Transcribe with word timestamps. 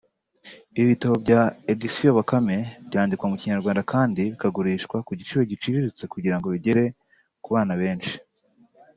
Ibitabo 0.81 1.15
bya 1.23 1.41
Editions 1.71 2.15
Bakame 2.17 2.57
byandikwa 2.87 3.25
mu 3.31 3.35
Kinyarwanda 3.41 3.81
kandi 3.93 4.21
bikagurishwa 4.31 4.97
ku 5.05 5.11
giciro 5.19 5.41
giciriritse 5.51 6.03
kugira 6.13 6.35
ngo 6.37 6.47
bigere 6.55 6.83
ku 7.43 7.49
bana 7.55 7.73
benshi 7.81 8.15